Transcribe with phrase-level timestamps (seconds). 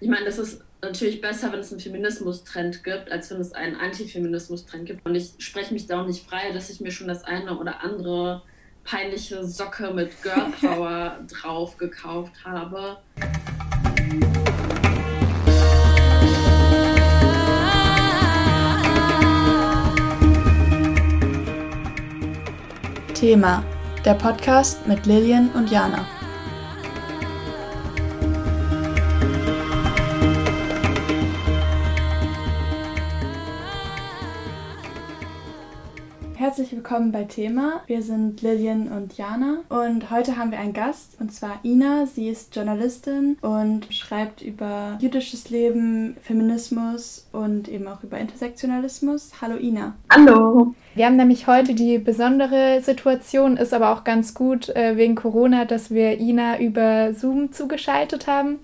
[0.00, 3.74] Ich meine, das ist natürlich besser, wenn es einen Feminismus-Trend gibt, als wenn es einen
[3.74, 5.04] Antifeminismus-Trend gibt.
[5.04, 7.82] Und ich spreche mich da auch nicht frei, dass ich mir schon das eine oder
[7.82, 8.42] andere
[8.84, 12.98] peinliche Socke mit Girl Power drauf gekauft habe.
[23.14, 23.64] Thema:
[24.04, 26.17] Der Podcast mit Lilian und Jana.
[36.88, 37.82] Willkommen bei Thema.
[37.86, 42.06] Wir sind Lilian und Jana und heute haben wir einen Gast und zwar Ina.
[42.06, 49.32] Sie ist Journalistin und schreibt über jüdisches Leben, Feminismus und eben auch über Intersektionalismus.
[49.42, 49.96] Hallo Ina.
[50.10, 50.74] Hallo.
[50.94, 55.66] Wir haben nämlich heute die besondere Situation, ist aber auch ganz gut äh, wegen Corona,
[55.66, 58.60] dass wir Ina über Zoom zugeschaltet haben.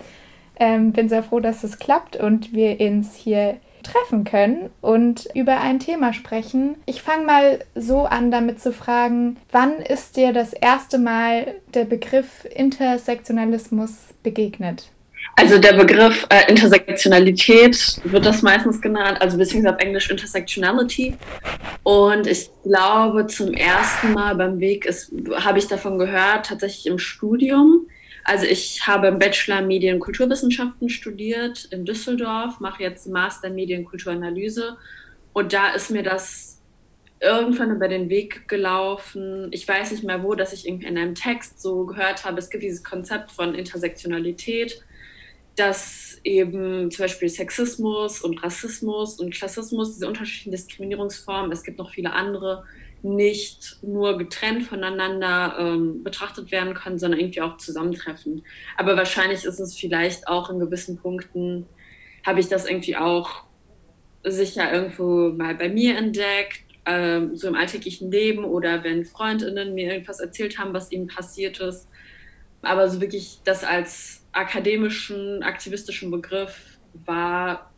[0.57, 5.61] Ähm, bin sehr froh, dass es klappt und wir uns hier treffen können und über
[5.61, 6.77] ein Thema sprechen.
[6.87, 11.85] Ich fange mal so an, damit zu fragen, wann ist dir das erste Mal der
[11.85, 13.91] Begriff Intersektionalismus
[14.23, 14.89] begegnet?
[15.37, 21.17] Also der Begriff äh, Intersektionalität wird das meistens genannt, also beziehungsweise auf Englisch Intersectionality.
[21.83, 24.89] Und ich glaube, zum ersten Mal beim Weg
[25.37, 27.87] habe ich davon gehört, tatsächlich im Studium.
[28.25, 33.81] Also ich habe im Bachelor Medien- und Kulturwissenschaften studiert in Düsseldorf, mache jetzt Master Medien-
[33.81, 34.79] und Kulturanalyse
[35.35, 36.55] und da ist mir das
[37.21, 39.49] irgendwann über den Weg gelaufen.
[39.51, 42.51] Ich weiß nicht mehr wo, dass ich irgendwie in einem Text so gehört habe, es
[42.51, 44.83] gibt dieses Konzept von Intersektionalität,
[45.57, 51.91] dass eben zum Beispiel Sexismus und Rassismus und Klassismus, diese unterschiedlichen Diskriminierungsformen, es gibt noch
[51.91, 52.65] viele andere,
[53.05, 58.45] nicht nur getrennt voneinander ähm, betrachtet werden können, sondern irgendwie auch zusammentreffen.
[58.77, 61.67] Aber wahrscheinlich ist es vielleicht auch in gewissen Punkten,
[62.25, 63.45] habe ich das irgendwie auch
[64.25, 69.93] sicher irgendwo mal bei mir entdeckt, ähm, so im alltäglichen Leben oder wenn Freundinnen mir
[69.93, 71.89] irgendwas erzählt haben, was ihnen passiert ist.
[72.63, 77.74] Aber so wirklich das als akademischen, aktivistischen Begriff war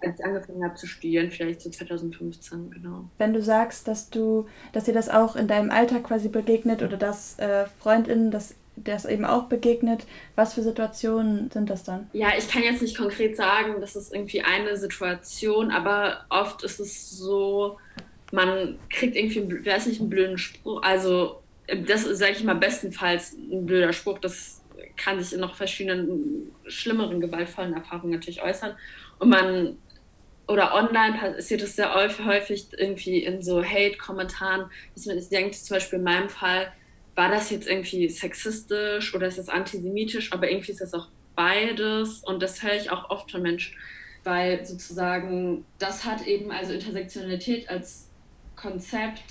[0.00, 3.04] als ich angefangen habe zu studieren, vielleicht so 2015, genau.
[3.18, 6.96] Wenn du sagst, dass du, dass dir das auch in deinem Alltag quasi begegnet oder
[6.96, 8.54] dass äh, Freundinnen das
[8.84, 10.06] das eben auch begegnet.
[10.36, 12.08] Was für Situationen sind das dann?
[12.12, 16.80] Ja, ich kann jetzt nicht konkret sagen, das ist irgendwie eine Situation, aber oft ist
[16.80, 17.78] es so,
[18.32, 20.82] man kriegt irgendwie, weiß nicht, einen blöden Spruch.
[20.82, 21.42] Also,
[21.86, 24.18] das ist, sage ich mal, bestenfalls ein blöder Spruch.
[24.18, 24.62] Das
[24.96, 28.74] kann sich in noch verschiedenen schlimmeren gewaltvollen Erfahrungen natürlich äußern.
[29.18, 29.76] Und man
[30.48, 35.76] oder online passiert es sehr häufig irgendwie in so Hate-Kommentaren, dass man sich denkt, zum
[35.76, 36.72] Beispiel in meinem Fall,
[37.14, 42.22] war das jetzt irgendwie sexistisch oder ist das antisemitisch, aber irgendwie ist das auch beides
[42.24, 43.76] und das höre ich auch oft von Menschen,
[44.24, 48.08] weil sozusagen das hat eben, also Intersektionalität als
[48.56, 49.22] Konzept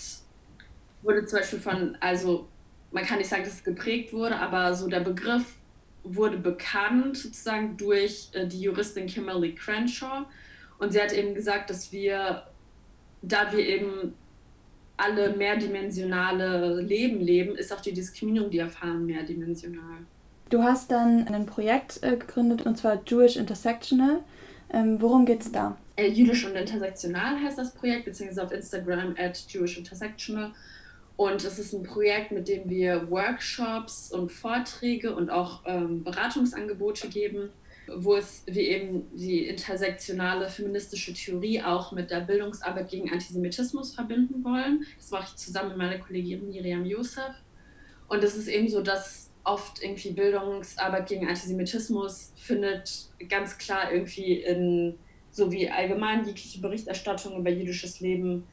[1.01, 2.47] wurde zum Beispiel von, also
[2.91, 5.55] man kann nicht sagen, dass es geprägt wurde, aber so der Begriff
[6.03, 10.25] wurde bekannt sozusagen durch äh, die Juristin Kimberly Crenshaw,
[10.79, 12.43] und sie hat eben gesagt, dass wir,
[13.21, 14.13] da wir eben
[14.97, 19.99] alle mehrdimensionale Leben leben, ist auch die Diskriminierung, die erfahren, mehrdimensional.
[20.49, 24.21] Du hast dann ein Projekt äh, gegründet und zwar Jewish Intersectional.
[24.71, 25.77] Ähm, worum geht es da?
[25.95, 30.51] Äh, Jüdisch und Intersektional heißt das Projekt, beziehungsweise auf Instagram at Jewish Intersectional.
[31.15, 37.09] Und es ist ein Projekt, mit dem wir Workshops und Vorträge und auch ähm, Beratungsangebote
[37.09, 37.49] geben
[37.95, 44.43] wo es wie eben die intersektionale feministische Theorie auch mit der Bildungsarbeit gegen Antisemitismus verbinden
[44.43, 44.85] wollen.
[44.97, 47.33] Das mache ich zusammen mit meiner Kollegin Miriam Youssef.
[48.07, 54.41] Und es ist eben so, dass oft irgendwie Bildungsarbeit gegen Antisemitismus findet ganz klar irgendwie
[54.41, 54.95] in
[55.31, 58.43] so wie allgemein jegliche Berichterstattung über jüdisches Leben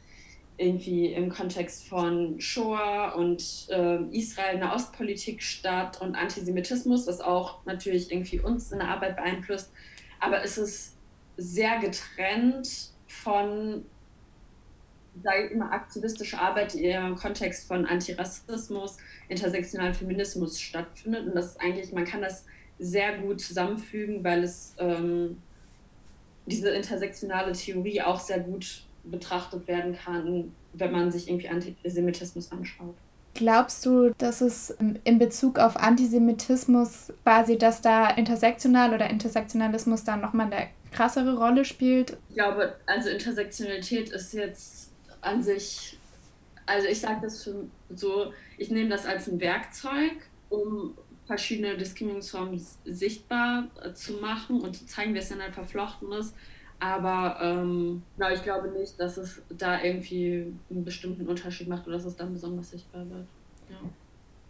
[0.57, 8.13] irgendwie im Kontext von Shoah und äh, Israel, Nahostpolitik statt und Antisemitismus, was auch natürlich
[8.13, 9.73] irgendwie uns in der Arbeit beeinflusst.
[10.21, 10.97] Aber es ist
[11.37, 13.85] sehr getrennt von,
[15.23, 18.99] sage ich immer, aktivistischer Arbeit, die im Kontext von Antirassismus,
[19.29, 21.27] intersektionalen Feminismus stattfindet.
[21.27, 22.47] Und das ist eigentlich, man kann das
[22.79, 25.43] sehr gut zusammenfügen, weil es ähm,
[26.47, 32.95] diese intersektionale Theorie auch sehr gut betrachtet werden kann, wenn man sich irgendwie Antisemitismus anschaut.
[33.35, 40.17] Glaubst du, dass es in Bezug auf Antisemitismus quasi, dass da intersektional oder Intersektionalismus da
[40.17, 42.17] nochmal eine krassere Rolle spielt?
[42.29, 45.99] Ich glaube, also Intersektionalität ist jetzt an sich,
[46.65, 50.13] also ich sage das für so, ich nehme das als ein Werkzeug,
[50.49, 50.95] um
[51.27, 56.37] verschiedene Diskriminierungsformen sichtbar zu machen und zu zeigen, wie es dann halt verflochten ist.
[56.85, 61.97] Aber ähm, na, ich glaube nicht, dass es da irgendwie einen bestimmten Unterschied macht oder
[61.97, 63.27] dass es dann besonders sichtbar wird.
[63.71, 63.77] Ja.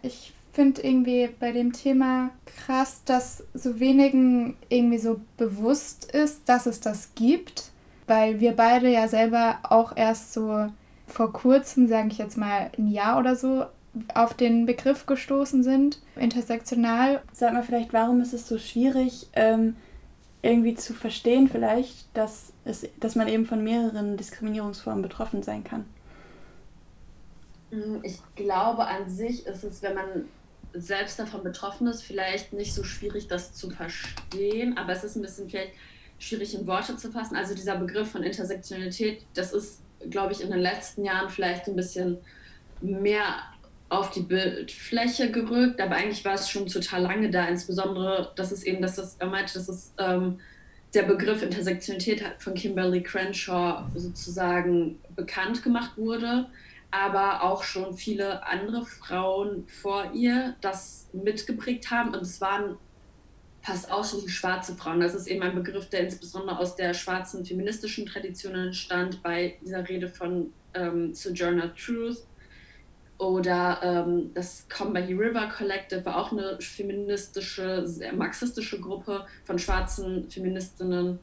[0.03, 6.67] Ich finde irgendwie bei dem Thema krass, dass so wenigen irgendwie so bewusst ist, dass
[6.67, 7.71] es das gibt,
[8.09, 10.67] weil wir beide ja selber auch erst so
[11.07, 13.67] vor kurzem, sage ich jetzt mal ein Jahr oder so,
[14.13, 17.23] auf den Begriff gestoßen sind, intersektional.
[17.33, 19.77] Sag mal vielleicht, warum ist es so schwierig, ähm,
[20.45, 25.87] irgendwie zu verstehen vielleicht, dass, es, dass man eben von mehreren Diskriminierungsformen betroffen sein kann?
[27.71, 30.29] Hm, ich glaube, an sich ist es, wenn man
[30.75, 35.23] selbst davon betroffen ist, vielleicht nicht so schwierig, das zu verstehen, aber es ist ein
[35.23, 35.73] bisschen vielleicht
[36.19, 37.37] schwierig in Worte zu fassen.
[37.37, 39.81] Also dieser Begriff von Intersektionalität, das ist,
[40.11, 42.19] glaube ich, in den letzten Jahren vielleicht ein bisschen
[42.81, 43.37] mehr
[43.89, 47.47] auf die Bildfläche gerückt, aber eigentlich war es schon total lange da.
[47.47, 50.41] Insbesondere, dass es eben, dass das, er meinte, dass es ähm,
[50.95, 56.47] der Begriff Intersektionalität von Kimberly Crenshaw sozusagen bekannt gemacht wurde,
[56.91, 62.77] aber auch schon viele andere Frauen vor ihr das mitgeprägt haben und es waren
[63.63, 65.01] fast ausschließlich schwarze Frauen.
[65.01, 69.89] Das ist eben ein Begriff, der insbesondere aus der schwarzen feministischen Tradition entstand, bei dieser
[69.89, 72.25] Rede von ähm, Sojourner Truth
[73.19, 80.29] oder ähm, das Combahee River Collective war auch eine feministische, sehr marxistische Gruppe von schwarzen
[80.29, 81.21] Feministinnen,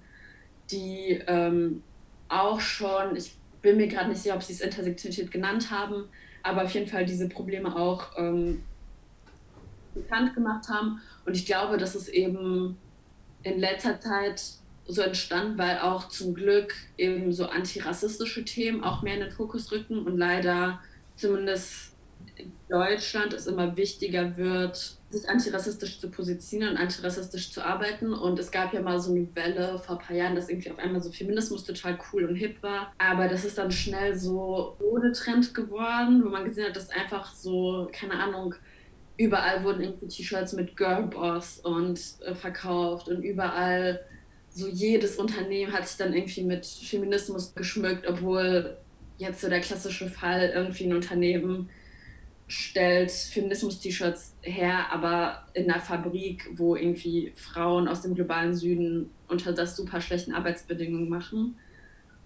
[0.71, 1.83] die ähm,
[2.29, 6.05] auch schon, ich bin mir gerade nicht sicher, ob sie es Intersektionalität genannt haben,
[6.43, 8.63] aber auf jeden Fall diese Probleme auch ähm,
[9.93, 11.01] bekannt gemacht haben.
[11.25, 12.77] Und ich glaube, dass es eben
[13.43, 14.41] in letzter Zeit
[14.88, 19.71] so entstand, weil auch zum Glück eben so antirassistische Themen auch mehr in den Fokus
[19.71, 20.79] rücken und leider
[21.21, 21.91] zumindest
[22.35, 28.13] in Deutschland es immer wichtiger wird, sich antirassistisch zu positionieren und antirassistisch zu arbeiten.
[28.13, 30.79] Und es gab ja mal so eine Welle vor ein paar Jahren, dass irgendwie auf
[30.79, 32.94] einmal so Feminismus total cool und hip war.
[32.97, 37.33] Aber das ist dann schnell so ohne Trend geworden, wo man gesehen hat, dass einfach
[37.33, 38.56] so, keine Ahnung,
[39.17, 44.01] überall wurden irgendwie T-Shirts mit Girlboss und äh, verkauft und überall
[44.50, 48.77] so jedes Unternehmen hat sich dann irgendwie mit Feminismus geschmückt, obwohl
[49.21, 51.69] jetzt so der klassische Fall irgendwie ein Unternehmen
[52.47, 59.53] stellt Feminismus-T-Shirts her, aber in einer Fabrik, wo irgendwie Frauen aus dem globalen Süden unter
[59.53, 61.56] das super schlechten Arbeitsbedingungen machen.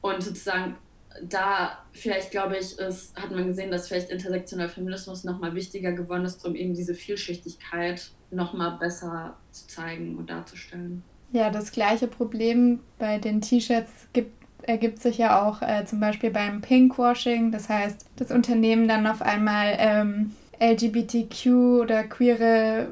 [0.02, 0.78] Und sozusagen
[1.22, 6.26] da vielleicht, glaube ich, ist, hat man gesehen, dass vielleicht intersektionaler Feminismus nochmal wichtiger geworden
[6.26, 11.04] ist, um eben diese Vielschichtigkeit nochmal besser zu zeigen und darzustellen.
[11.32, 16.32] Ja, das gleiche Problem bei den T-Shirts gibt ergibt sich ja auch äh, zum Beispiel
[16.32, 17.52] beim Pinkwashing.
[17.52, 21.48] Das heißt, das Unternehmen dann auf einmal ähm, LGBTQ
[21.82, 22.88] oder queere,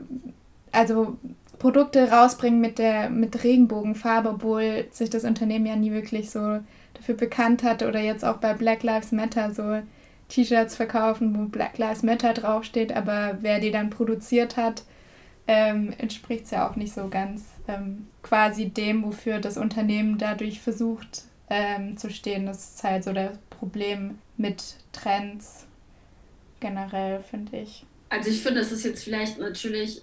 [0.71, 1.17] also
[1.59, 6.59] Produkte rausbringen mit der mit Regenbogenfarbe, obwohl sich das Unternehmen ja nie wirklich so
[6.93, 9.81] dafür bekannt hatte oder jetzt auch bei Black Lives Matter so
[10.29, 14.83] T-Shirts verkaufen, wo Black Lives Matter draufsteht, aber wer die dann produziert hat,
[15.47, 20.61] ähm, entspricht es ja auch nicht so ganz ähm, quasi dem, wofür das Unternehmen dadurch
[20.61, 21.23] versucht,
[21.53, 22.47] ähm, zu stehen.
[22.47, 25.67] Das ist halt so das Problem mit Trends
[26.59, 27.85] generell, finde ich.
[28.09, 30.01] Also ich finde, das ist jetzt vielleicht natürlich,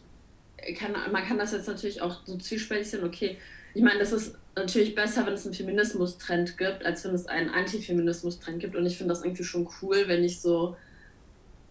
[0.78, 3.36] kann, man kann das jetzt natürlich auch so zielspältig sehen, okay,
[3.74, 7.50] ich meine, das ist natürlich besser, wenn es einen Feminismus-Trend gibt, als wenn es einen
[7.50, 8.76] Antifeminismus-Trend gibt.
[8.76, 10.76] Und ich finde das irgendwie schon cool, wenn ich so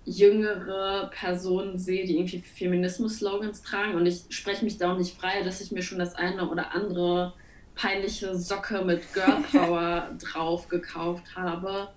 [0.05, 3.95] jüngere Personen sehe, die irgendwie Feminismus-Slogans tragen.
[3.95, 6.73] Und ich spreche mich da auch nicht frei, dass ich mir schon das eine oder
[6.73, 7.33] andere
[7.79, 11.89] peinliche Socke mit Girl Power drauf gekauft habe.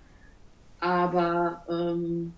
[0.79, 2.33] Aber ähm,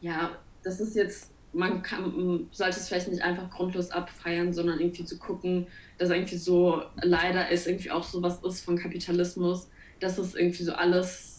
[0.00, 0.30] ja,
[0.62, 5.18] das ist jetzt, man kann, sollte es vielleicht nicht einfach grundlos abfeiern, sondern irgendwie zu
[5.18, 5.66] gucken,
[5.98, 9.68] dass irgendwie so leider ist irgendwie auch so was ist von Kapitalismus,
[9.98, 11.33] dass es irgendwie so alles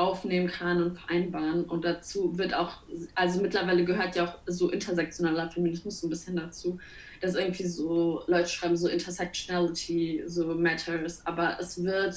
[0.00, 1.64] aufnehmen kann und vereinbaren.
[1.64, 2.82] Und dazu wird auch,
[3.14, 6.78] also mittlerweile gehört ja auch so intersektionaler Feminismus so ein bisschen dazu
[7.20, 12.14] dass irgendwie so Leute schreiben, so Intersectionality, so matters, aber es wird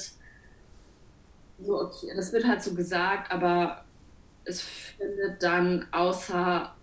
[1.60, 3.84] so, okay, das wird halt so gesagt, aber
[4.44, 6.74] es findet dann außer,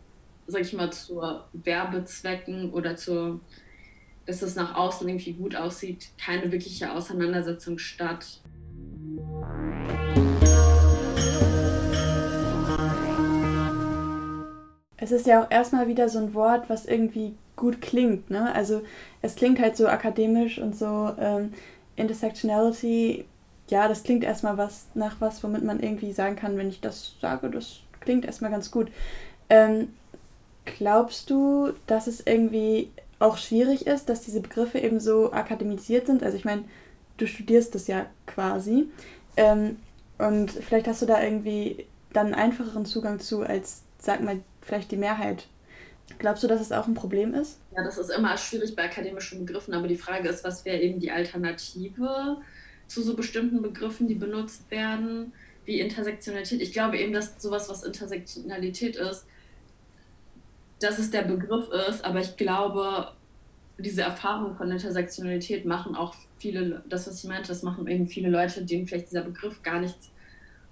[0.47, 1.21] sag ich mal, zu
[1.53, 3.41] Werbezwecken oder zu,
[4.25, 8.40] dass es nach außen irgendwie gut aussieht, keine wirkliche Auseinandersetzung statt.
[15.01, 18.29] Es ist ja auch erstmal wieder so ein Wort, was irgendwie gut klingt.
[18.29, 18.53] Ne?
[18.55, 18.81] Also
[19.21, 21.53] es klingt halt so akademisch und so ähm,
[21.95, 23.25] Intersectionality,
[23.69, 27.15] ja, das klingt erstmal was nach was, womit man irgendwie sagen kann, wenn ich das
[27.19, 28.91] sage, das klingt erstmal ganz gut.
[29.49, 29.89] Ähm,
[30.65, 36.21] glaubst du, dass es irgendwie auch schwierig ist, dass diese Begriffe eben so akademisiert sind?
[36.23, 36.63] Also ich meine,
[37.17, 38.87] du studierst das ja quasi.
[39.37, 39.77] Ähm,
[40.17, 44.91] und vielleicht hast du da irgendwie dann einen einfacheren Zugang zu als, sag mal, vielleicht
[44.91, 45.47] die Mehrheit.
[46.19, 47.59] Glaubst du, dass es auch ein Problem ist?
[47.75, 50.99] Ja, das ist immer schwierig bei akademischen Begriffen, aber die Frage ist, was wäre eben
[50.99, 52.37] die Alternative
[52.87, 55.33] zu so bestimmten Begriffen, die benutzt werden,
[55.65, 56.61] wie Intersektionalität.
[56.61, 59.25] Ich glaube eben, dass sowas, was Intersektionalität ist,
[60.79, 63.13] dass es der Begriff ist, aber ich glaube,
[63.77, 68.29] diese Erfahrung von Intersektionalität machen auch viele, das, was ich meinte, das machen eben viele
[68.29, 70.09] Leute, denen vielleicht dieser Begriff gar nichts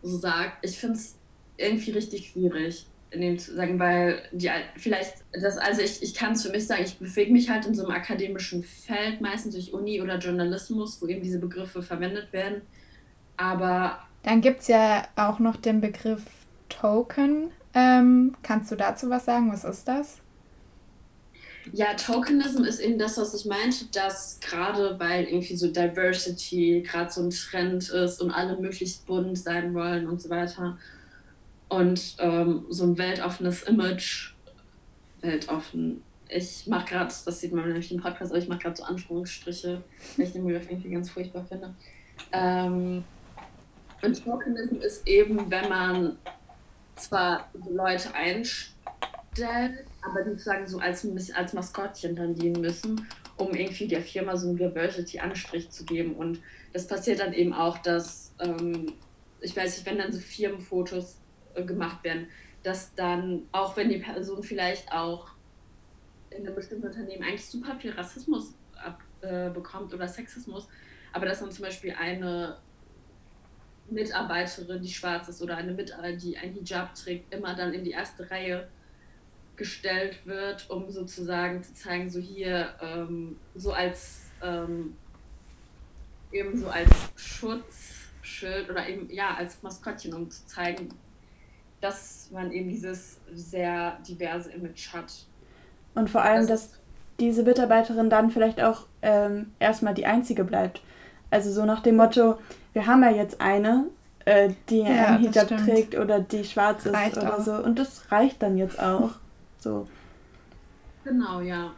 [0.01, 0.65] so sagt.
[0.65, 1.15] Ich finde es
[1.57, 6.33] irgendwie richtig schwierig, in dem zu sagen, weil die vielleicht, das, also ich, ich kann
[6.33, 9.73] es für mich sagen, ich bewege mich halt in so einem akademischen Feld, meistens durch
[9.73, 12.61] Uni oder Journalismus, wo eben diese Begriffe verwendet werden.
[13.37, 13.99] Aber.
[14.23, 16.23] Dann gibt es ja auch noch den Begriff
[16.67, 17.51] Token.
[17.73, 19.51] Ähm, kannst du dazu was sagen?
[19.51, 20.17] Was ist das?
[21.71, 27.11] Ja, Tokenism ist eben das, was ich meinte, dass gerade weil irgendwie so Diversity gerade
[27.11, 30.77] so ein Trend ist und alle möglichst bunt sein wollen und so weiter
[31.69, 34.33] und ähm, so ein weltoffenes Image,
[35.21, 36.03] weltoffen.
[36.27, 39.81] Ich mache gerade, das sieht man nämlich im Podcast, aber ich mache gerade so Anführungsstriche,
[40.17, 41.73] weil ich den Begriff irgendwie ganz furchtbar finde.
[42.31, 43.03] Ähm,
[44.01, 46.17] und Tokenism ist eben, wenn man
[46.95, 53.07] zwar Leute einstellt, aber die sozusagen so als, als Maskottchen dann dienen müssen,
[53.37, 56.15] um irgendwie der Firma so einen Diversity-Anstrich zu geben.
[56.15, 56.39] Und
[56.73, 58.93] das passiert dann eben auch, dass, ähm,
[59.41, 61.17] ich weiß nicht, wenn dann so Firmenfotos
[61.65, 62.27] gemacht werden,
[62.63, 65.31] dass dann, auch wenn die Person vielleicht auch
[66.29, 70.67] in einem bestimmten Unternehmen eigentlich super viel Rassismus abbekommt äh, oder Sexismus,
[71.11, 72.57] aber dass dann zum Beispiel eine
[73.89, 77.91] Mitarbeiterin, die schwarz ist oder eine Mitarbeiterin, die ein Hijab trägt, immer dann in die
[77.91, 78.67] erste Reihe
[79.55, 84.95] gestellt wird, um sozusagen zu zeigen, so hier, ähm, so als ähm,
[86.31, 90.89] eben so als Schutzschild oder eben ja als Maskottchen, um zu zeigen,
[91.81, 95.25] dass man eben dieses sehr diverse Image hat.
[95.95, 96.79] Und vor allem, das dass
[97.19, 100.81] diese Mitarbeiterin dann vielleicht auch ähm, erstmal die einzige bleibt.
[101.31, 102.39] Also so nach dem Motto,
[102.73, 103.85] wir haben ja jetzt eine,
[104.25, 107.43] äh, die ja, einen Hijab trägt oder die schwarz ist reicht oder auch.
[107.43, 107.53] so.
[107.53, 109.11] Und das reicht dann jetzt auch.
[109.59, 109.87] So.
[111.03, 111.71] Genau, ja.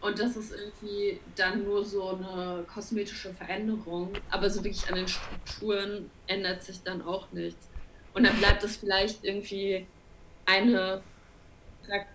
[0.00, 4.12] Und das ist irgendwie dann nur so eine kosmetische Veränderung.
[4.30, 7.68] Aber so wirklich an den Strukturen ändert sich dann auch nichts.
[8.16, 9.86] Und dann bleibt es vielleicht irgendwie
[10.46, 11.02] eine,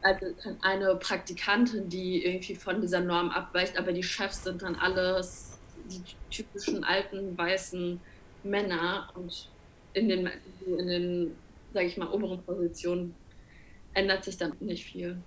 [0.01, 0.25] also
[0.61, 6.01] eine Praktikantin, die irgendwie von dieser Norm abweicht, aber die Chefs sind dann alles die
[6.31, 7.99] typischen alten weißen
[8.43, 9.49] Männer und
[9.93, 10.29] in den,
[10.65, 11.35] in den
[11.71, 13.13] sage ich mal, oberen Positionen
[13.93, 15.17] ändert sich dann nicht viel.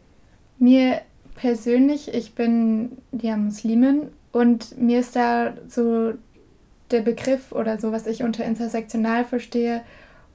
[0.58, 1.02] Mir
[1.36, 6.14] persönlich, ich bin ja Muslimin und mir ist da so
[6.90, 9.84] der Begriff oder so, was ich unter intersektional verstehe,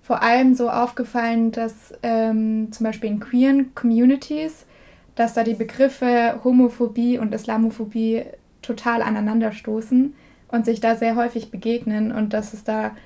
[0.09, 4.65] vor allem so aufgefallen, dass ähm, zum Beispiel in queeren Communities,
[5.13, 8.23] dass da die Begriffe Homophobie und Islamophobie
[8.63, 10.15] total aneinanderstoßen
[10.47, 12.97] und sich da sehr häufig begegnen und dass es da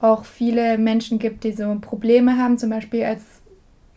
[0.00, 3.22] auch viele Menschen gibt, die so Probleme haben, zum Beispiel als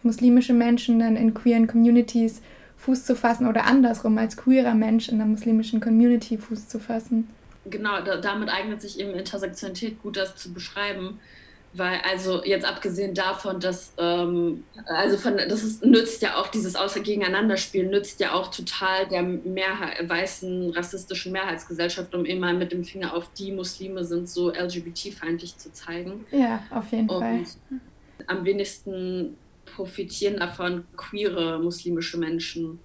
[0.04, 2.44] muslimische Menschen dann in queeren Communities
[2.78, 7.28] Fuß zu fassen oder andersrum als queerer Mensch in der muslimischen Community Fuß zu fassen.
[7.66, 11.20] Genau, da, damit eignet sich eben Intersektionalität gut, das zu beschreiben.
[11.74, 16.76] Weil, also jetzt abgesehen davon, dass, ähm, also von, das ist, nützt ja auch dieses
[16.76, 22.84] Außer Gegeneinanderspiel, nützt ja auch total der Mehrheit, weißen rassistischen Mehrheitsgesellschaft, um immer mit dem
[22.84, 26.26] Finger auf die Muslime sind so LGBT-feindlich zu zeigen.
[26.32, 27.44] Ja, auf jeden Und Fall.
[28.28, 32.80] Am wenigsten profitieren davon queere muslimische Menschen,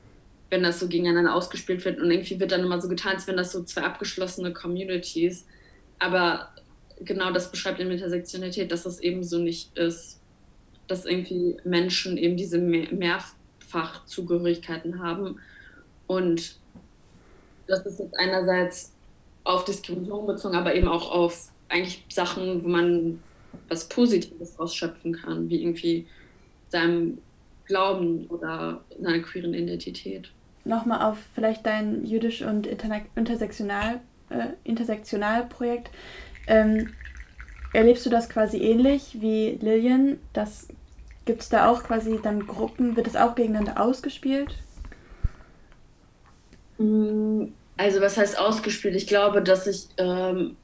[0.51, 2.01] wenn das so gegeneinander ausgespielt wird.
[2.01, 5.45] Und irgendwie wird dann immer so getan, als wenn das so zwei abgeschlossene Communities.
[5.99, 6.51] Aber
[7.01, 10.21] genau das beschreibt in Intersektionalität, dass das eben so nicht ist.
[10.87, 15.41] Dass irgendwie Menschen eben diese Mehrfachzugehörigkeiten haben.
[16.07, 16.61] Und
[17.67, 18.93] das ist jetzt einerseits
[19.45, 23.23] auf Diskriminierung bezogen, aber eben auch auf eigentlich Sachen, wo man
[23.69, 26.07] was Positives ausschöpfen kann, wie irgendwie
[26.69, 27.19] seinem
[27.65, 30.31] Glauben oder seiner queeren Identität.
[30.65, 34.01] Nochmal auf vielleicht dein jüdisch und intersektional,
[34.31, 35.45] äh, intersektional
[36.47, 36.93] Ähm,
[37.73, 40.19] erlebst du das quasi ähnlich wie Lillian?
[41.25, 42.97] Gibt es da auch quasi dann Gruppen?
[42.97, 44.55] Wird das auch gegeneinander ausgespielt?
[46.79, 48.95] Mm, also was heißt ausgespielt?
[48.95, 50.57] Ich glaube, dass ich ähm,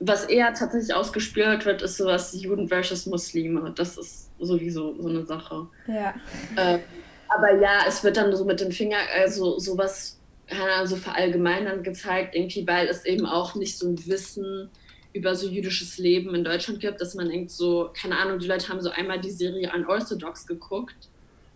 [0.00, 3.72] was eher tatsächlich ausgespielt wird, ist sowas Juden versus Muslime.
[3.74, 5.66] Das ist sowieso so eine Sache.
[5.86, 6.14] Ja.
[6.56, 6.80] Äh,
[7.28, 10.15] aber ja, es wird dann so mit dem Finger, also sowas
[10.84, 14.70] so verallgemeinern gezeigt, irgendwie, weil es eben auch nicht so ein Wissen
[15.12, 18.68] über so jüdisches Leben in Deutschland gibt, dass man denkt so, keine Ahnung, die Leute
[18.68, 21.08] haben so einmal die Serie Unorthodox geguckt,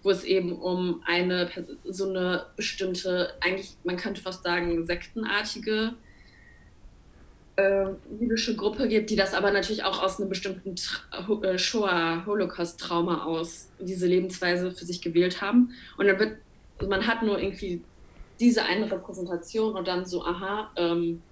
[0.03, 1.51] wo es eben um eine,
[1.85, 5.95] so eine bestimmte, eigentlich, man könnte fast sagen, sektenartige
[7.57, 7.87] äh,
[8.19, 10.75] jüdische Gruppe gibt, die das aber natürlich auch aus einem bestimmten
[11.43, 15.75] äh, Shoah-Holocaust-Trauma aus diese Lebensweise für sich gewählt haben.
[15.99, 16.39] Und dann wird,
[16.89, 17.83] man hat nur irgendwie
[18.41, 21.23] diese eine Repräsentation und dann so, aha, ähm,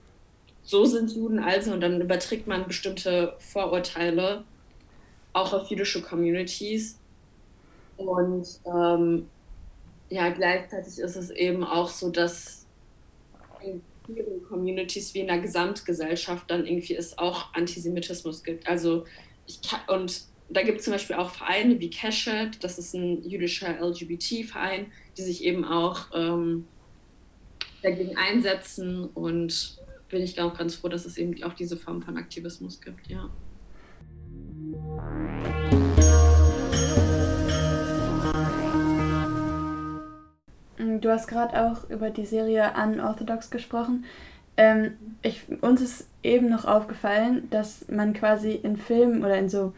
[0.63, 4.45] so sind Juden also und dann überträgt man bestimmte Vorurteile
[5.33, 6.99] auch auf jüdische Communities.
[7.97, 9.29] Und ähm,
[10.11, 12.67] ja, gleichzeitig ist es eben auch so, dass
[13.63, 18.69] in vielen Communities wie in der Gesamtgesellschaft dann irgendwie es auch Antisemitismus gibt.
[18.69, 19.05] Also
[19.47, 23.23] ich kann, und da gibt es zum Beispiel auch Vereine wie Keshet, das ist ein
[23.29, 26.67] jüdischer LGBT-Verein, die sich eben auch ähm,
[27.83, 32.17] dagegen einsetzen und bin ich auch ganz froh, dass es eben auch diese Form von
[32.17, 33.29] Aktivismus gibt, ja.
[41.01, 44.05] Du hast gerade auch über die Serie Unorthodox gesprochen.
[44.57, 49.73] Ähm, ich, uns ist eben noch aufgefallen, dass man quasi in Filmen oder in so,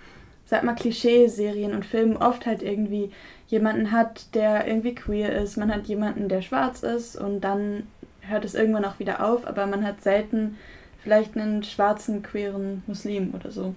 [0.51, 3.13] sag mal, Klischee-Serien und Filmen oft halt irgendwie
[3.47, 5.57] jemanden hat, der irgendwie queer ist.
[5.57, 7.87] Man hat jemanden, der schwarz ist und dann
[8.23, 10.59] hört es irgendwann auch wieder auf, aber man hat selten
[11.05, 13.77] vielleicht einen schwarzen, queeren Muslim oder so.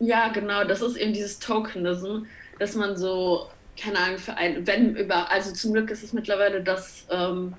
[0.00, 2.24] Ja, genau, das ist eben dieses Tokenism,
[2.58, 6.62] dass man so, keine Ahnung, für ein, wenn über, also zum Glück ist es mittlerweile,
[6.62, 7.52] dass ähm,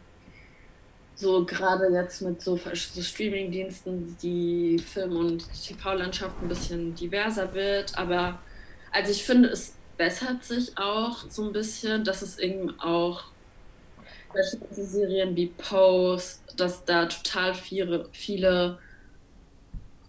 [1.19, 7.97] so gerade jetzt mit so, so Streaming-Diensten die Film- und TV-Landschaft ein bisschen diverser wird,
[7.97, 8.39] aber
[8.91, 13.25] also ich finde, es bessert sich auch so ein bisschen, dass es eben auch
[14.33, 18.79] beispielsweise Serien wie Pose, dass da total viele, viele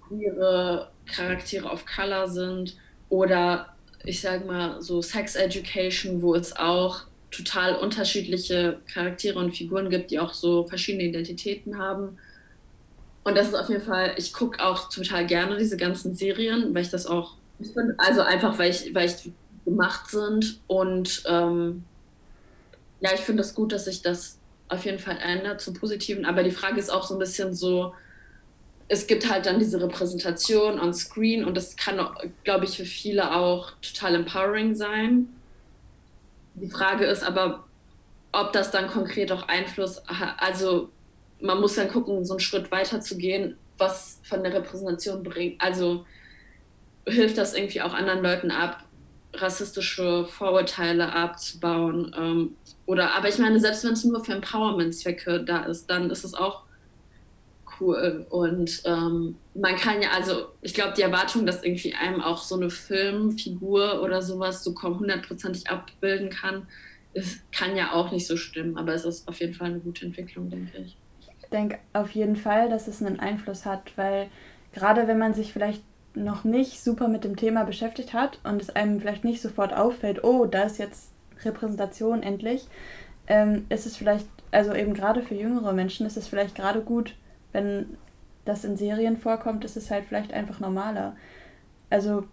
[0.06, 2.76] queere Charaktere of Color sind.
[3.08, 9.90] Oder ich sag mal so Sex Education, wo es auch total unterschiedliche Charaktere und Figuren
[9.90, 12.18] gibt, die auch so verschiedene Identitäten haben.
[13.22, 16.82] Und das ist auf jeden Fall, ich gucke auch total gerne diese ganzen Serien, weil
[16.82, 17.36] ich das auch,
[17.98, 19.30] also einfach, weil ich, weil ich
[19.64, 21.84] gemacht sind und ähm,
[23.00, 24.38] ja, ich finde es das gut, dass sich das
[24.68, 26.24] auf jeden Fall ändert zum Positiven.
[26.24, 27.94] Aber die Frage ist auch so ein bisschen so,
[28.88, 32.00] es gibt halt dann diese Repräsentation on Screen und das kann,
[32.44, 35.28] glaube ich, für viele auch total empowering sein.
[36.60, 37.64] Die Frage ist aber,
[38.32, 40.34] ob das dann konkret auch Einfluss hat.
[40.38, 40.90] Also
[41.40, 45.60] man muss dann gucken, so einen Schritt weiter zu gehen, was von der Repräsentation bringt.
[45.60, 46.04] Also
[47.06, 48.84] hilft das irgendwie auch anderen Leuten ab,
[49.32, 52.14] rassistische Vorurteile abzubauen.
[52.18, 56.24] Ähm, oder, aber ich meine, selbst wenn es nur für Empowerment-Zwecke da ist, dann ist
[56.24, 56.64] es auch
[57.80, 58.26] cool.
[58.30, 62.56] Und ähm, man kann ja, also ich glaube, die Erwartung, dass irgendwie einem auch so
[62.56, 66.66] eine Filmfigur oder sowas so hundertprozentig abbilden kann,
[67.12, 68.76] ist, kann ja auch nicht so stimmen.
[68.76, 70.96] Aber es ist auf jeden Fall eine gute Entwicklung, denke ich.
[71.42, 74.28] Ich denke auf jeden Fall, dass es einen Einfluss hat, weil
[74.72, 75.82] gerade wenn man sich vielleicht
[76.14, 80.24] noch nicht super mit dem Thema beschäftigt hat und es einem vielleicht nicht sofort auffällt,
[80.24, 81.12] oh, da ist jetzt
[81.44, 82.66] Repräsentation endlich,
[83.26, 87.14] ähm, ist es vielleicht, also eben gerade für jüngere Menschen ist es vielleicht gerade gut,
[87.52, 87.96] wenn
[88.44, 91.16] das in Serien vorkommt, ist es halt vielleicht einfach normaler.
[91.90, 92.24] Also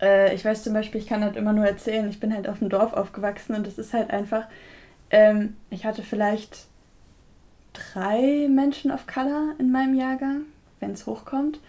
[0.00, 2.58] äh, ich weiß zum Beispiel, ich kann halt immer nur erzählen, ich bin halt auf
[2.58, 4.46] dem Dorf aufgewachsen und es ist halt einfach,
[5.10, 6.66] ähm, ich hatte vielleicht
[7.72, 10.42] drei Menschen of Color in meinem Jahrgang,
[10.80, 11.60] wenn es hochkommt.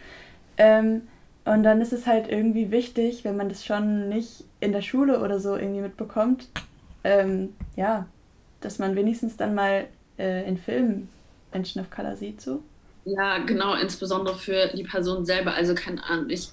[0.57, 1.03] Ähm,
[1.45, 5.21] und dann ist es halt irgendwie wichtig, wenn man das schon nicht in der Schule
[5.21, 6.49] oder so irgendwie mitbekommt,
[7.03, 8.07] ähm, ja,
[8.61, 9.85] dass man wenigstens dann mal
[10.17, 11.09] äh, in Filmen
[11.55, 12.61] Menschen of Color sieht, so.
[13.05, 15.53] Ja, genau, insbesondere für die Person selber.
[15.53, 16.49] Also keine Ahnung, ich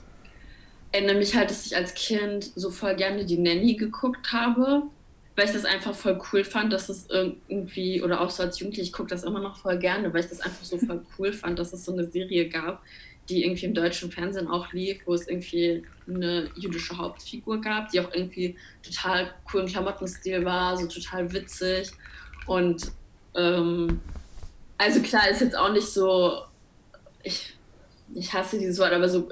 [0.92, 4.82] erinnere mich halt, dass ich als Kind so voll gerne die Nanny geguckt habe,
[5.34, 8.86] weil ich das einfach voll cool fand, dass es irgendwie, oder auch so als Jugendliche,
[8.86, 11.58] ich gucke das immer noch voll gerne, weil ich das einfach so voll cool fand,
[11.58, 12.82] dass es so eine Serie gab,
[13.28, 18.00] die irgendwie im deutschen Fernsehen auch lief, wo es irgendwie eine jüdische Hauptfigur gab, die
[18.00, 21.90] auch irgendwie total coolen Klamottenstil war, so total witzig.
[22.46, 22.92] Und
[23.34, 24.00] ähm,
[24.82, 26.42] also klar, ist jetzt auch nicht so,
[27.22, 27.56] ich,
[28.14, 29.28] ich hasse dieses Wort, aber so,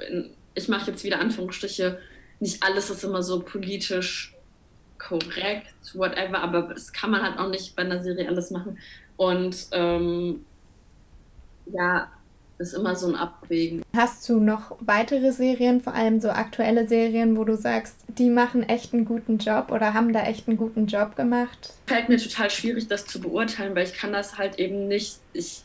[0.55, 1.99] ich mache jetzt wieder Anführungsstriche,
[2.39, 4.33] nicht alles ist immer so politisch
[4.97, 8.77] korrekt, whatever, aber das kann man halt auch nicht bei einer Serie alles machen.
[9.17, 10.45] Und ähm,
[11.65, 12.11] ja,
[12.61, 13.83] ist immer so ein Abwägen.
[13.95, 18.63] Hast du noch weitere Serien, vor allem so aktuelle Serien, wo du sagst, die machen
[18.63, 21.73] echt einen guten Job oder haben da echt einen guten Job gemacht?
[21.87, 25.17] Fällt mir total schwierig, das zu beurteilen, weil ich kann das halt eben nicht.
[25.33, 25.63] Ich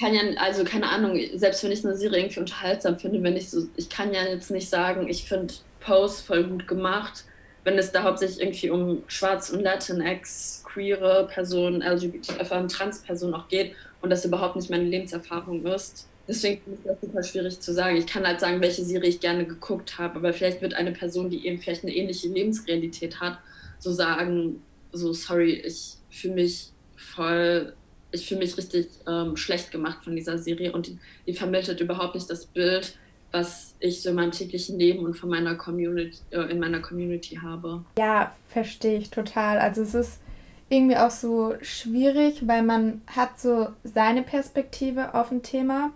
[0.00, 3.50] kann ja, also keine Ahnung, selbst wenn ich eine Serie irgendwie unterhaltsam finde, wenn ich
[3.50, 7.24] so, ich kann ja jetzt nicht sagen, ich finde Pose voll gut gemacht,
[7.64, 13.48] wenn es da hauptsächlich irgendwie um Schwarz- und Latinx, queere Personen, LGBT, äh, Trans-Personen auch
[13.48, 16.06] geht und das überhaupt nicht meine Lebenserfahrung ist.
[16.28, 17.96] Deswegen ich das super schwierig zu sagen.
[17.96, 21.30] Ich kann halt sagen, welche Serie ich gerne geguckt habe, aber vielleicht wird eine Person,
[21.30, 23.38] die eben vielleicht eine ähnliche Lebensrealität hat,
[23.78, 27.72] so sagen, so sorry, ich fühle mich voll,
[28.12, 32.14] ich fühle mich richtig ähm, schlecht gemacht von dieser Serie und die, die, vermittelt überhaupt
[32.14, 32.96] nicht das Bild,
[33.30, 37.36] was ich so in meinem täglichen Leben und von meiner Community, äh, in meiner Community
[37.36, 37.84] habe.
[37.98, 39.58] Ja, verstehe ich total.
[39.58, 40.20] Also es ist
[40.68, 45.92] irgendwie auch so schwierig, weil man hat so seine Perspektive auf ein Thema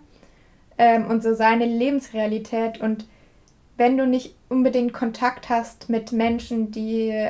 [0.77, 2.81] ähm, und so seine Lebensrealität.
[2.81, 3.05] Und
[3.77, 7.29] wenn du nicht unbedingt Kontakt hast mit Menschen, die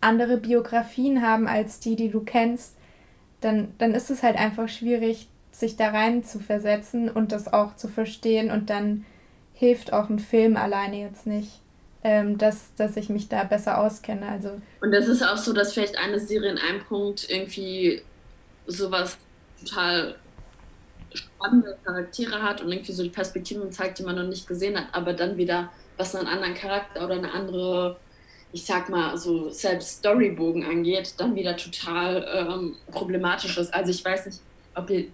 [0.00, 2.76] andere Biografien haben als die, die du kennst,
[3.40, 7.76] dann, dann ist es halt einfach schwierig, sich da rein zu versetzen und das auch
[7.76, 8.50] zu verstehen.
[8.50, 9.04] Und dann
[9.54, 11.61] hilft auch ein Film alleine jetzt nicht
[12.04, 14.26] ähm, dass, dass ich mich da besser auskenne.
[14.28, 18.02] Also und es ist auch so, dass vielleicht eine Serie in einem Punkt irgendwie
[18.66, 19.16] sowas
[19.60, 20.16] total
[21.14, 24.86] spannende Charaktere hat und irgendwie so die Perspektiven zeigt, die man noch nicht gesehen hat,
[24.92, 27.98] aber dann wieder was einen anderen Charakter oder eine andere,
[28.52, 33.72] ich sag mal, so selbst Storybogen angeht, dann wieder total ähm, problematisch ist.
[33.74, 34.40] Also ich weiß nicht,
[34.74, 35.06] ob ihr,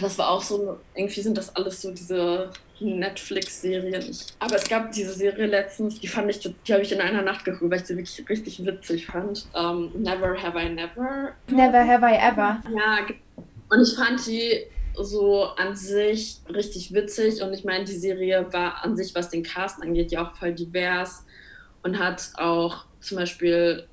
[0.00, 2.50] das war auch so, irgendwie sind das alles so diese
[2.80, 4.16] Netflix-Serien.
[4.38, 7.44] Aber es gab diese Serie letztens, die fand ich, die habe ich in einer Nacht
[7.44, 9.46] geguckt, weil ich sie wirklich richtig witzig fand.
[9.52, 11.32] Um, ähm, Never Have I Never.
[11.48, 12.62] Never Have I Ever.
[12.74, 13.06] Ja,
[13.68, 18.84] und ich fand die so an sich richtig witzig und ich meine, die Serie war
[18.84, 21.24] an sich, was den Cast angeht, ja auch voll divers
[21.82, 23.86] und hat auch zum Beispiel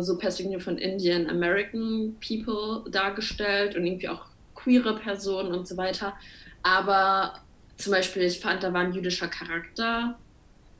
[0.00, 4.26] so Perspektiven von Indian American People dargestellt und irgendwie auch
[4.62, 6.14] queere Personen und so weiter.
[6.62, 7.34] Aber
[7.76, 10.18] zum Beispiel, ich fand, da war ein jüdischer Charakter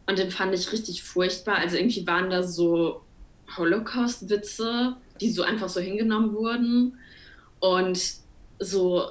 [0.07, 1.57] und den fand ich richtig furchtbar.
[1.57, 3.03] Also irgendwie waren da so
[3.57, 6.99] Holocaust-Witze, die so einfach so hingenommen wurden.
[7.59, 8.01] Und
[8.59, 9.11] so,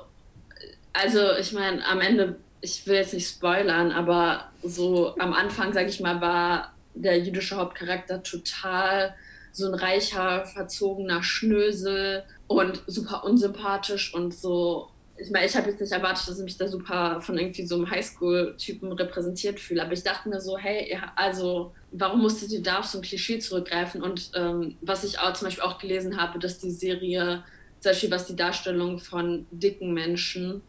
[0.94, 5.88] also ich meine, am Ende, ich will jetzt nicht spoilern, aber so am Anfang, sag
[5.88, 9.16] ich mal, war der jüdische Hauptcharakter total
[9.52, 14.90] so ein reicher, verzogener Schnösel und super unsympathisch und so
[15.22, 17.76] ich meine, ich habe jetzt nicht erwartet, dass ich mich da super von irgendwie so
[17.76, 22.80] einem Highschool-Typen repräsentiert fühle, aber ich dachte mir so, hey, also warum musstet ihr da
[22.80, 24.02] auf so ein Klischee zurückgreifen?
[24.02, 27.44] Und ähm, was ich auch zum Beispiel auch gelesen habe, dass die Serie,
[27.82, 30.62] zum Beispiel was die Darstellung von dicken Menschen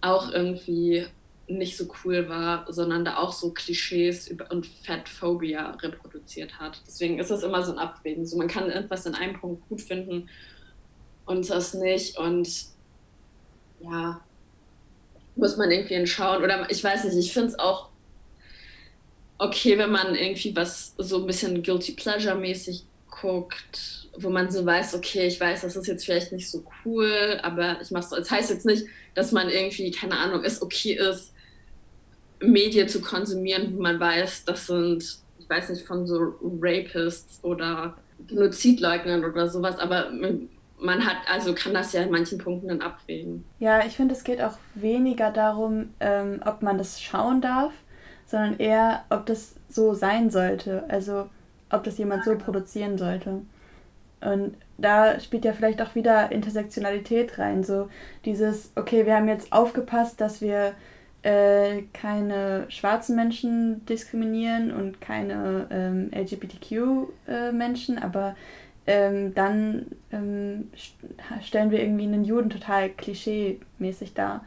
[0.00, 1.06] auch irgendwie
[1.46, 6.82] nicht so cool war, sondern da auch so Klischees und Fatphobia reproduziert hat.
[6.86, 8.26] Deswegen ist das immer so ein Abwägen.
[8.26, 10.28] So, man kann irgendwas in einem Punkt gut finden
[11.28, 12.18] und das nicht.
[12.18, 12.48] Und
[13.80, 14.20] ja,
[15.36, 16.42] muss man irgendwie schauen.
[16.42, 17.88] Oder ich weiß nicht, ich finde es auch
[19.38, 24.94] okay, wenn man irgendwie was so ein bisschen Guilty Pleasure-mäßig guckt, wo man so weiß,
[24.94, 28.16] okay, ich weiß, das ist jetzt vielleicht nicht so cool, aber ich mache es so.
[28.16, 31.32] Das heißt jetzt nicht, dass man irgendwie, keine Ahnung, es okay ist,
[32.40, 37.96] Medien zu konsumieren, wo man weiß, das sind, ich weiß nicht, von so Rapists oder
[38.26, 40.10] Genozidleugnern oder sowas, aber
[40.80, 43.44] man hat, also kann das ja in manchen Punkten dann abwägen.
[43.58, 47.72] Ja, ich finde, es geht auch weniger darum, ähm, ob man das schauen darf,
[48.26, 50.84] sondern eher, ob das so sein sollte.
[50.88, 51.28] Also,
[51.70, 53.42] ob das jemand so produzieren sollte.
[54.20, 57.62] Und da spielt ja vielleicht auch wieder Intersektionalität rein.
[57.62, 57.88] So
[58.24, 60.74] dieses, okay, wir haben jetzt aufgepasst, dass wir
[61.22, 68.36] äh, keine schwarzen Menschen diskriminieren und keine ähm, LGBTQ-Menschen, äh, aber
[68.88, 70.70] ähm, dann ähm,
[71.42, 74.46] stellen wir irgendwie einen Juden total klischee-mäßig dar.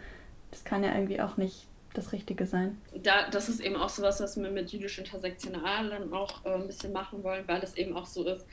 [0.49, 2.81] Das kann ja irgendwie auch nicht das Richtige sein.
[3.03, 6.55] Da, das ist eben auch so was, was wir mit jüdisch intersektional dann auch äh,
[6.55, 8.47] ein bisschen machen wollen, weil es eben auch so ist,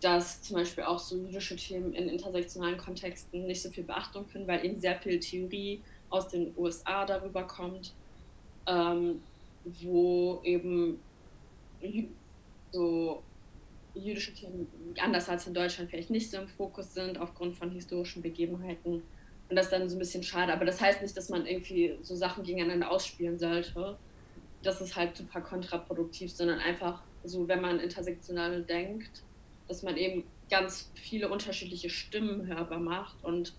[0.00, 4.46] dass zum Beispiel auch so jüdische Themen in intersektionalen Kontexten nicht so viel Beachtung finden,
[4.46, 7.94] weil eben sehr viel Theorie aus den USA darüber kommt,
[8.68, 9.20] ähm,
[9.64, 11.00] wo eben
[12.70, 13.24] so
[13.96, 14.66] jüdische Themen
[15.00, 19.02] anders als in Deutschland vielleicht nicht so im Fokus sind aufgrund von historischen Begebenheiten.
[19.48, 20.52] Und das ist dann so ein bisschen schade.
[20.52, 23.96] Aber das heißt nicht, dass man irgendwie so Sachen gegeneinander ausspielen sollte.
[24.62, 29.22] Das ist halt super kontraproduktiv, sondern einfach so, wenn man intersektional denkt,
[29.68, 33.54] dass man eben ganz viele unterschiedliche Stimmen hörbar macht und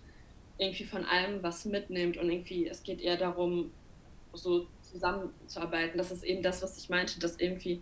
[0.58, 3.70] irgendwie von allem was mitnimmt und irgendwie, es geht eher darum,
[4.32, 5.98] so zusammenzuarbeiten.
[5.98, 7.80] Das ist eben das, was ich meinte, dass irgendwie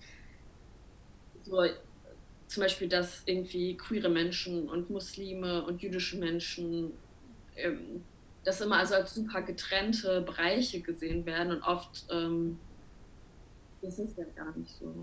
[1.43, 1.63] so
[2.49, 6.93] zum Beispiel, dass irgendwie queere Menschen und Muslime und jüdische Menschen
[7.57, 8.03] ähm,
[8.45, 12.59] das immer also als super getrennte Bereiche gesehen werden und oft ähm,
[13.83, 14.95] ist es ja gar nicht so.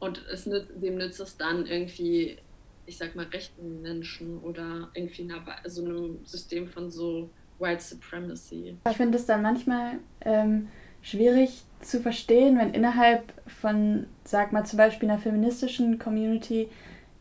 [0.00, 2.38] Und es nützt, dem nützt es dann irgendwie,
[2.86, 8.78] ich sag mal, rechten Menschen oder irgendwie einer, so einem System von so White Supremacy.
[8.88, 10.68] Ich finde es dann manchmal ähm,
[11.02, 16.68] schwierig zu verstehen, wenn innerhalb von, sag mal, zum Beispiel einer feministischen Community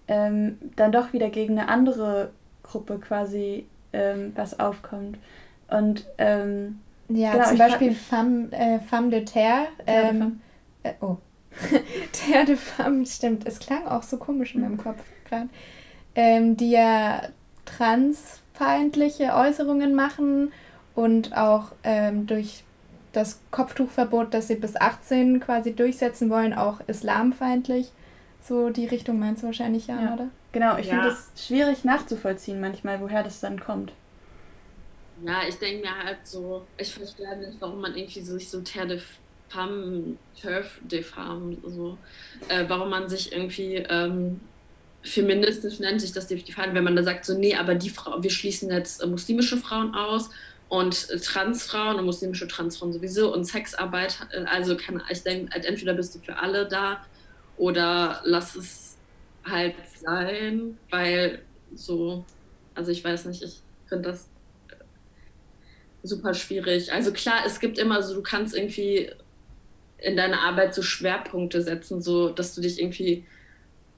[0.08, 2.32] ähm, dann doch wieder gegen eine andere
[2.64, 5.18] Gruppe quasi ähm, was aufkommt.
[5.70, 9.68] Und ähm, ja, genau, zum Beispiel Femme, äh, Femme de Terre.
[9.86, 10.42] Ähm,
[10.84, 11.18] äh, oh.
[12.12, 13.48] Terre de Femme, stimmt.
[13.48, 15.50] Es klang auch so komisch in meinem Kopf gerade.
[16.16, 17.22] Ähm, die ja
[17.66, 20.52] transfeindliche Äußerungen machen
[20.96, 22.64] und auch ähm, durch
[23.18, 27.88] das Kopftuchverbot, das sie bis 18 quasi durchsetzen wollen, auch islamfeindlich.
[28.42, 30.14] So die Richtung meinst du wahrscheinlich, ja, ja.
[30.14, 30.30] oder?
[30.52, 30.94] Genau, ich ja.
[30.94, 33.92] finde es schwierig nachzuvollziehen manchmal, woher das dann kommt.
[35.26, 38.50] Ja, ich denke mir halt so, ich verstehe halt nicht, warum man irgendwie so, sich
[38.50, 39.02] so Terre de
[39.50, 41.98] Femme, Turf de Femme, so,
[42.50, 44.40] äh, warum man sich irgendwie ähm,
[45.02, 48.30] feministisch nennt, sich das definitiv, wenn man da sagt, so, nee, aber die Frau, wir
[48.30, 50.30] schließen jetzt äh, muslimische Frauen aus
[50.70, 55.66] und äh, Transfrauen und muslimische Transfrauen sowieso und Sexarbeit, äh, also kann, ich denke, halt
[55.66, 57.06] entweder bist du für alle da
[57.58, 58.98] oder lass es
[59.46, 61.42] halt sein, weil
[61.74, 62.26] so,
[62.76, 64.30] also ich weiß nicht, ich finde das
[66.04, 66.92] super schwierig.
[66.92, 69.12] Also klar, es gibt immer so, du kannst irgendwie
[69.98, 73.26] in deiner Arbeit so Schwerpunkte setzen, so dass du dich irgendwie,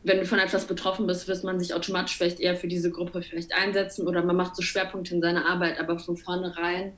[0.04, 3.22] wenn du von etwas betroffen bist, wirst man sich automatisch vielleicht eher für diese Gruppe
[3.22, 6.94] vielleicht einsetzen oder man macht so Schwerpunkte in seiner Arbeit, aber von vornherein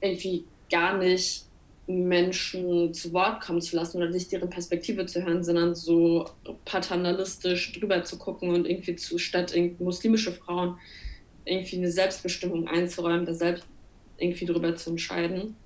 [0.00, 1.44] irgendwie gar nicht
[1.88, 6.28] Menschen zu Wort kommen zu lassen oder nicht deren Perspektive zu hören, sondern so
[6.64, 10.78] paternalistisch drüber zu gucken und irgendwie zu statt muslimische Frauen
[11.44, 13.64] irgendwie eine Selbstbestimmung einzuräumen, da selbst
[14.18, 15.56] irgendwie drüber zu entscheiden,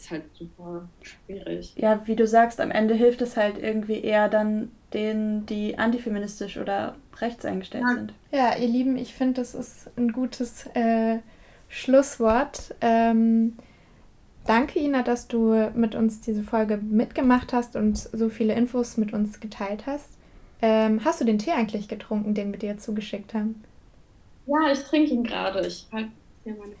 [0.00, 1.74] ist halt super schwierig.
[1.76, 6.56] Ja, wie du sagst, am Ende hilft es halt irgendwie eher dann denen, die antifeministisch
[6.56, 7.94] oder rechts eingestellt ja.
[7.94, 8.14] sind.
[8.32, 11.18] Ja, ihr Lieben, ich finde, das ist ein gutes äh,
[11.68, 12.74] Schlusswort.
[12.80, 13.56] Ähm,
[14.46, 19.12] Danke, Ina, dass du mit uns diese Folge mitgemacht hast und so viele Infos mit
[19.12, 20.08] uns geteilt hast.
[20.62, 23.62] Ähm, hast du den Tee eigentlich getrunken, den wir dir zugeschickt haben?
[24.46, 25.66] Ja, ich trinke ihn gerade.
[25.66, 26.10] Ich halte
[26.42, 26.72] hier meine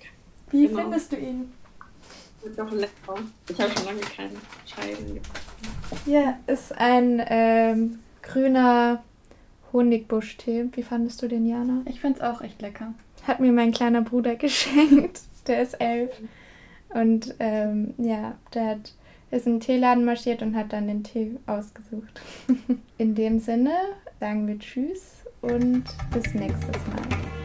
[0.50, 0.80] Wie genau.
[0.80, 1.52] findest du ihn?
[2.44, 3.14] Lecker.
[3.48, 6.10] Ich habe schon lange keinen Scheiben getrunken.
[6.10, 9.02] Ja, ist ein ähm, grüner
[9.72, 10.66] Honigbuschtee.
[10.72, 11.82] Wie fandest du den, Jana?
[11.86, 12.94] Ich finde es auch echt lecker.
[13.26, 15.20] Hat mir mein kleiner Bruder geschenkt.
[15.46, 16.10] Der ist elf.
[16.90, 18.94] Und ähm, ja, der hat,
[19.30, 22.20] ist in den Teeladen marschiert und hat dann den Tee ausgesucht.
[22.98, 23.72] in dem Sinne
[24.18, 27.39] sagen wir Tschüss und bis nächstes Mal.